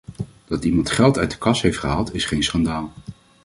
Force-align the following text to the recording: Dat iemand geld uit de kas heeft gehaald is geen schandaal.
Dat 0.47 0.63
iemand 0.63 0.89
geld 0.89 1.17
uit 1.17 1.31
de 1.31 1.37
kas 1.37 1.61
heeft 1.61 1.77
gehaald 1.79 2.13
is 2.13 2.25
geen 2.25 2.43
schandaal. 2.43 2.93